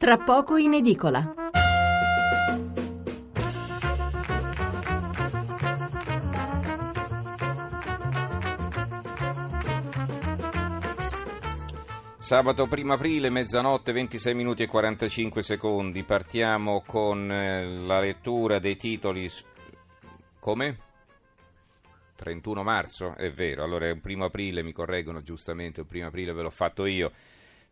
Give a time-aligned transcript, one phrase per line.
[0.00, 1.34] tra poco in edicola.
[12.16, 16.02] Sabato 1 aprile, mezzanotte, 26 minuti e 45 secondi.
[16.04, 19.30] Partiamo con eh, la lettura dei titoli.
[20.38, 20.78] Come?
[22.16, 23.14] 31 marzo?
[23.14, 26.48] È vero, allora è un primo aprile, mi correggono giustamente, il primo aprile ve l'ho
[26.48, 27.12] fatto io.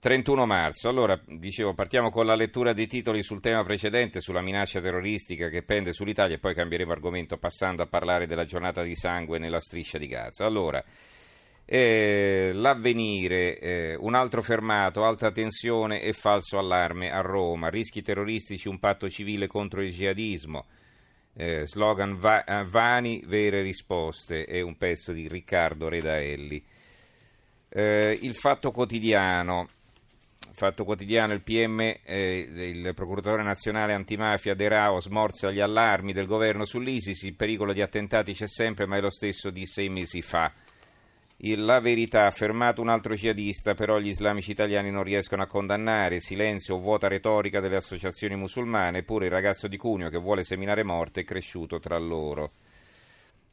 [0.00, 4.80] 31 marzo, allora dicevo partiamo con la lettura dei titoli sul tema precedente, sulla minaccia
[4.80, 9.38] terroristica che pende sull'Italia e poi cambieremo argomento passando a parlare della giornata di sangue
[9.38, 10.46] nella striscia di Gaza.
[10.46, 10.84] Allora,
[11.64, 18.68] eh, l'avvenire, eh, un altro fermato, alta tensione e falso allarme a Roma, rischi terroristici,
[18.68, 20.64] un patto civile contro il jihadismo,
[21.34, 26.64] eh, slogan va- eh, vani, vere risposte, è un pezzo di Riccardo Redaelli.
[27.68, 29.68] Eh, il fatto quotidiano,
[30.52, 36.26] Fatto quotidiano, il PM, eh, il procuratore nazionale antimafia De Rao smorza gli allarmi del
[36.26, 40.20] governo sull'ISIS, il pericolo di attentati c'è sempre, ma è lo stesso di sei mesi
[40.20, 40.52] fa.
[41.40, 46.18] La verità ha fermato un altro jihadista, però gli islamici italiani non riescono a condannare.
[46.18, 50.82] Silenzio o vuota retorica delle associazioni musulmane, eppure il ragazzo di Cuneo che vuole seminare
[50.82, 52.50] morte è cresciuto tra loro.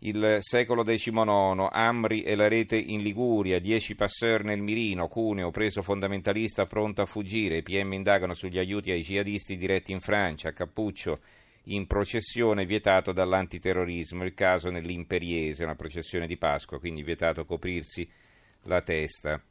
[0.05, 5.81] Il secolo XIX, Amri e la rete in Liguria, 10 passeur nel mirino, Cuneo preso
[5.81, 11.21] fondamentalista pronto a fuggire, i PM indagano sugli aiuti ai jihadisti diretti in Francia, Cappuccio
[11.69, 18.07] in processione vietato dall'antiterrorismo, il caso nell'Imperiese, una processione di Pasqua, quindi vietato coprirsi
[18.65, 19.41] la testa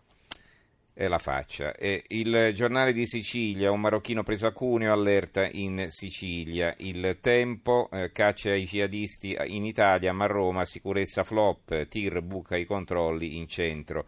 [0.94, 1.74] la faccia.
[1.74, 6.74] E il giornale di Sicilia, un marocchino preso a Cuneo, allerta in Sicilia.
[6.78, 12.56] Il tempo, eh, caccia ai jihadisti in Italia, ma a Roma, sicurezza flop, tir buca
[12.56, 14.06] i controlli in centro.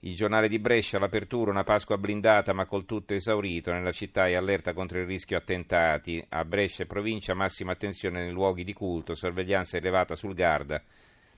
[0.00, 3.72] Il giornale di Brescia, l'apertura, una Pasqua blindata ma col tutto esaurito.
[3.72, 6.22] Nella città è allerta contro il rischio attentati.
[6.28, 10.82] A Brescia e provincia massima attenzione nei luoghi di culto, sorveglianza elevata sul Garda,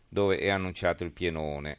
[0.08, 1.78] dove è annunciato il pienone.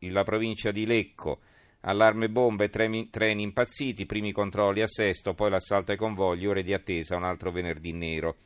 [0.00, 1.40] La provincia di Lecco,
[1.80, 6.72] allarme bombe, treni, treni impazziti, primi controlli a Sesto, poi l'assalto ai convogli, ore di
[6.72, 8.36] attesa, un altro venerdì nero.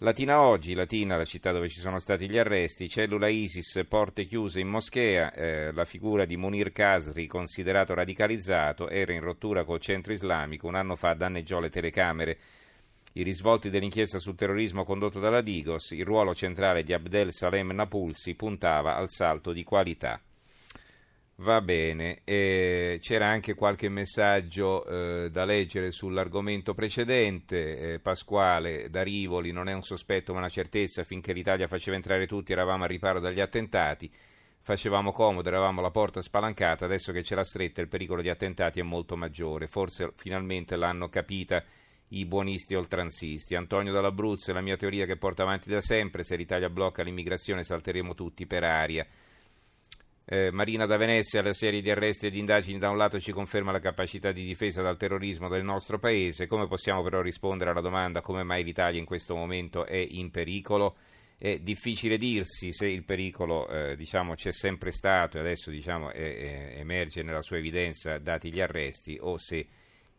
[0.00, 4.60] Latina oggi, Latina, la città dove ci sono stati gli arresti, cellula ISIS, porte chiuse
[4.60, 10.12] in moschea, eh, la figura di Munir Kasri, considerato radicalizzato, era in rottura col centro
[10.12, 12.38] islamico, un anno fa danneggiò le telecamere.
[13.14, 18.34] I risvolti dell'inchiesta sul terrorismo condotto dalla Digos, il ruolo centrale di Abdel Salem Napulsi
[18.34, 20.20] puntava al salto di qualità.
[21.40, 27.94] Va bene, eh, c'era anche qualche messaggio eh, da leggere sull'argomento precedente.
[27.94, 31.04] Eh, Pasquale da Rivoli non è un sospetto ma una certezza.
[31.04, 34.10] Finché l'Italia faceva entrare tutti eravamo a riparo dagli attentati,
[34.60, 36.86] facevamo comodo, eravamo la porta spalancata.
[36.86, 39.66] Adesso che c'è la stretta il pericolo di attentati è molto maggiore.
[39.66, 41.62] Forse finalmente l'hanno capita
[42.08, 43.56] i buonisti oltranzisti.
[43.56, 46.24] Antonio dall'Abruzzo è la mia teoria che porta avanti da sempre.
[46.24, 49.06] Se l'Italia blocca l'immigrazione salteremo tutti per aria.
[50.28, 53.70] Eh, Marina da Venezia, la serie di arresti ed indagini da un lato ci conferma
[53.70, 58.22] la capacità di difesa dal terrorismo del nostro paese, come possiamo però rispondere alla domanda
[58.22, 60.96] come mai l'Italia in questo momento è in pericolo?
[61.38, 66.74] È difficile dirsi se il pericolo eh, diciamo, c'è sempre stato e adesso diciamo, è,
[66.76, 69.64] emerge nella sua evidenza dati gli arresti o se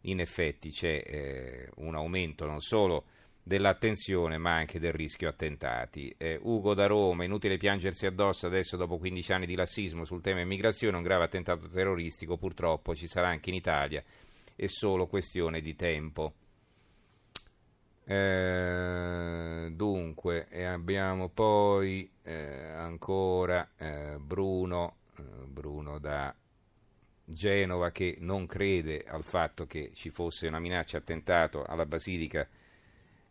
[0.01, 3.03] in effetti c'è eh, un aumento non solo
[3.47, 6.13] dell'attenzione ma anche del rischio attentati.
[6.17, 10.41] Eh, Ugo da Roma, inutile piangersi addosso adesso dopo 15 anni di lassismo sul tema
[10.41, 14.03] immigrazione, un grave attentato terroristico purtroppo ci sarà anche in Italia,
[14.55, 16.33] è solo questione di tempo.
[18.03, 26.33] Eh, dunque, abbiamo poi eh, ancora eh, Bruno, eh, Bruno da
[27.23, 32.47] Genova che non crede al fatto che ci fosse una minaccia attentato alla Basilica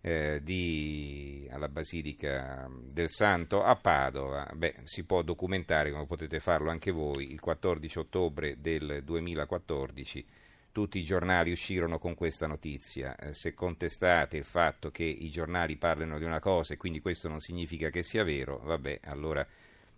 [0.07, 4.49] eh, di, alla Basilica del Santo a Padova.
[4.55, 10.25] Beh, si può documentare, come potete farlo anche voi, il 14 ottobre del 2014
[10.71, 13.17] tutti i giornali uscirono con questa notizia.
[13.17, 17.29] Eh, se contestate il fatto che i giornali parlino di una cosa e quindi questo
[17.29, 19.45] non significa che sia vero, vabbè, allora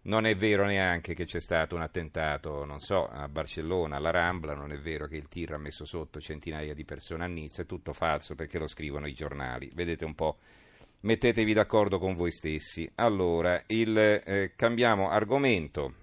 [0.09, 4.55] non è vero neanche che c'è stato un attentato, non so, a Barcellona, alla Rambla,
[4.55, 7.67] non è vero che il tir ha messo sotto centinaia di persone a Nizza, è
[7.67, 9.71] tutto falso perché lo scrivono i giornali.
[9.75, 10.39] Vedete un po',
[11.01, 12.91] mettetevi d'accordo con voi stessi.
[12.97, 15.95] Allora, il, eh, cambiamo argomento.